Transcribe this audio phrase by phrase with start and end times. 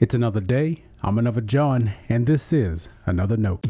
[0.00, 0.84] It's another day.
[1.02, 3.64] I'm another John, and this is another note.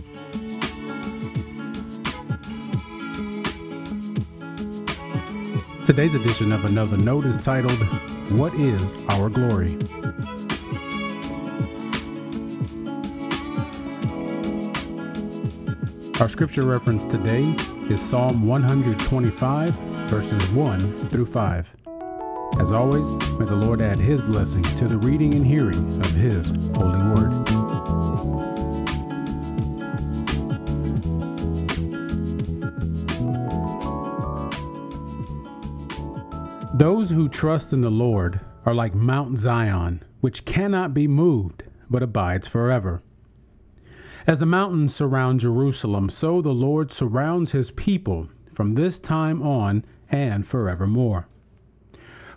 [5.84, 7.82] Today's edition of Another Note is titled,
[8.30, 9.76] What is Our Glory?
[16.20, 17.56] Our scripture reference today
[17.88, 19.70] is Psalm 125,
[20.08, 21.79] verses 1 through 5.
[22.58, 26.50] As always, may the Lord add his blessing to the reading and hearing of his
[26.74, 27.46] holy word.
[36.74, 42.02] Those who trust in the Lord are like Mount Zion, which cannot be moved, but
[42.02, 43.02] abides forever.
[44.26, 49.84] As the mountains surround Jerusalem, so the Lord surrounds his people from this time on
[50.10, 51.28] and forevermore.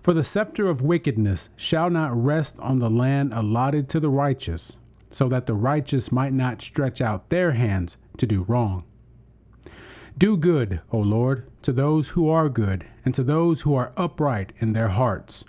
[0.03, 4.75] For the scepter of wickedness shall not rest on the land allotted to the righteous,
[5.09, 8.83] so that the righteous might not stretch out their hands to do wrong.
[10.17, 14.52] Do good, O Lord, to those who are good, and to those who are upright
[14.58, 15.45] in their hearts.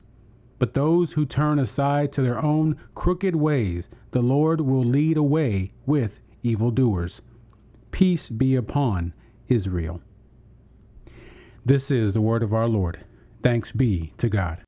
[0.60, 5.72] But those who turn aside to their own crooked ways, the Lord will lead away
[5.84, 7.22] with evildoers.
[7.90, 9.14] Peace be upon
[9.48, 10.00] Israel.
[11.66, 13.04] This is the word of our Lord.
[13.44, 14.64] Thanks be to God.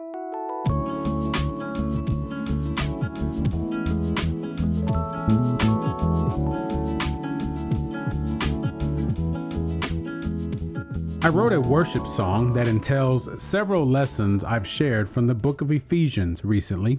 [11.22, 15.72] I wrote a worship song that entails several lessons I've shared from the book of
[15.72, 16.98] Ephesians recently.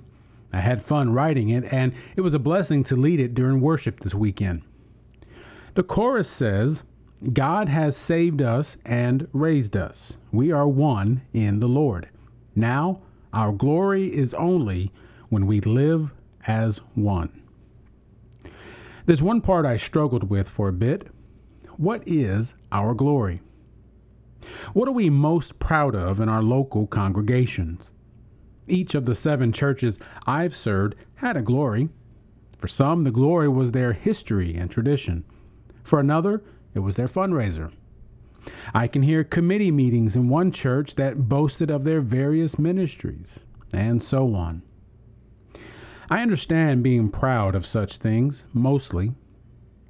[0.51, 3.99] I had fun writing it, and it was a blessing to lead it during worship
[3.99, 4.63] this weekend.
[5.75, 6.83] The chorus says,
[7.33, 10.17] God has saved us and raised us.
[10.31, 12.09] We are one in the Lord.
[12.55, 13.01] Now,
[13.33, 14.91] our glory is only
[15.29, 16.13] when we live
[16.45, 17.41] as one.
[19.05, 21.07] There's one part I struggled with for a bit.
[21.77, 23.41] What is our glory?
[24.73, 27.91] What are we most proud of in our local congregations?
[28.67, 31.89] Each of the seven churches I've served had a glory.
[32.57, 35.23] For some, the glory was their history and tradition.
[35.83, 36.43] For another,
[36.77, 37.73] it was their fundraiser.
[38.73, 43.39] I can hear committee meetings in one church that boasted of their various ministries,
[43.73, 44.61] and so on.
[46.09, 49.11] I understand being proud of such things, mostly,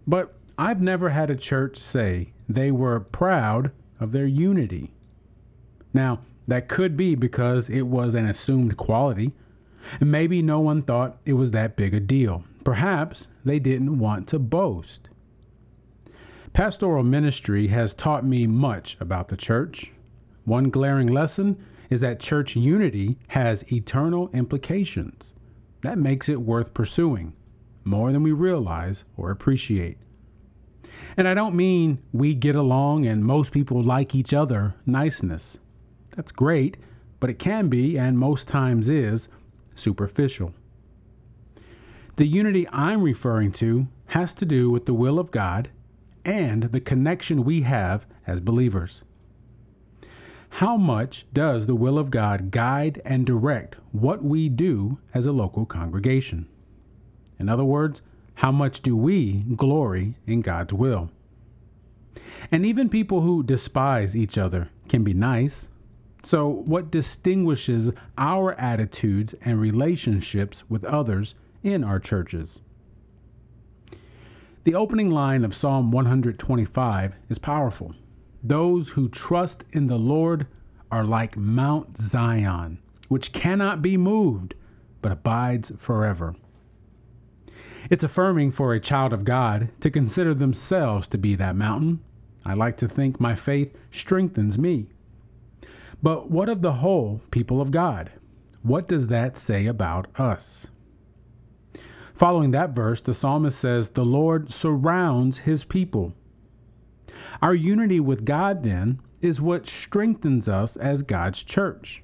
[0.08, 4.94] but I've never had a church say they were proud of their unity.
[5.94, 9.34] Now, that could be because it was an assumed quality,
[10.00, 12.44] maybe no one thought it was that big a deal.
[12.64, 15.09] Perhaps they didn't want to boast.
[16.57, 19.91] Pastoral ministry has taught me much about the church.
[20.44, 25.35] One glaring lesson is that church unity has eternal implications.
[25.81, 27.34] That makes it worth pursuing,
[27.84, 30.00] more than we realize or appreciate.
[31.16, 35.59] And I don't mean we get along and most people like each other niceness.
[36.16, 36.75] That's great,
[37.19, 39.29] but it can be, and most times is,
[39.75, 40.56] superficial.
[42.16, 45.69] The unity I'm referring to has to do with the will of God
[46.28, 49.02] and the connection we have as believers.
[50.50, 55.32] How much does the will of God guide and direct what we do as a
[55.32, 56.48] local congregation?
[57.40, 58.02] In other words,
[58.36, 61.10] how much do we glory in God's will?
[62.52, 65.70] And even people who despise each other can be nice.
[66.24, 72.62] So, what distinguishes our attitudes and relationships with others in our churches?
[74.68, 77.96] The opening line of Psalm 125 is powerful.
[78.44, 80.46] Those who trust in the Lord
[80.92, 84.56] are like Mount Zion, which cannot be moved,
[85.02, 86.36] but abides forever.
[87.90, 92.04] It's affirming for a child of God to consider themselves to be that mountain.
[92.46, 94.88] I like to think my faith strengthens me.
[96.04, 98.12] But what of the whole people of God?
[98.64, 100.68] What does that say about us?
[102.18, 106.16] Following that verse, the psalmist says, The Lord surrounds his people.
[107.44, 112.02] Our unity with God, then, is what strengthens us as God's church.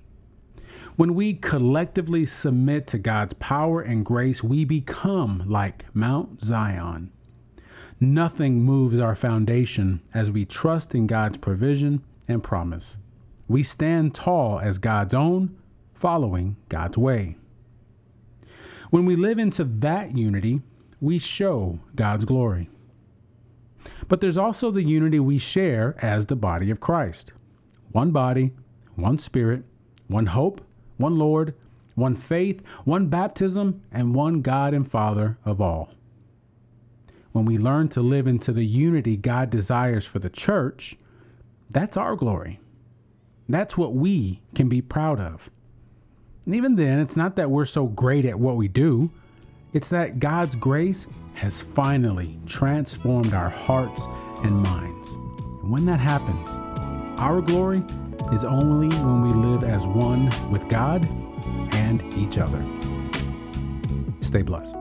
[0.98, 7.12] When we collectively submit to God's power and grace, we become like Mount Zion.
[8.00, 13.00] Nothing moves our foundation as we trust in God's provision and promise.
[13.48, 15.58] We stand tall as God's own,
[15.96, 17.38] following God's way.
[18.94, 20.62] When we live into that unity,
[21.02, 22.70] we show God's glory.
[24.08, 27.32] But there's also the unity we share as the body of Christ
[27.92, 28.52] one body,
[28.94, 29.64] one spirit,
[30.06, 30.62] one hope,
[30.98, 31.56] one Lord,
[31.96, 35.90] one faith, one baptism, and one God and Father of all.
[37.32, 40.98] When we learn to live into the unity God desires for the church,
[41.72, 42.60] that's our glory.
[43.50, 45.50] That's what we can be proud of.
[46.46, 49.12] And even then, it's not that we're so great at what we do,
[49.72, 54.08] it's that God's grace has finally transformed our hearts
[54.44, 55.08] and minds.
[55.10, 56.50] And when that happens,
[57.20, 57.82] our glory
[58.34, 61.08] is only when we live as one with God
[61.74, 62.64] and each other.
[64.22, 64.78] Stay blessed.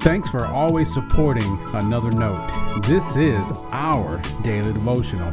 [0.00, 2.82] Thanks for always supporting Another Note.
[2.82, 5.32] This is our daily devotional.